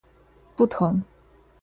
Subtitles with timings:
[0.55, 1.03] 不疼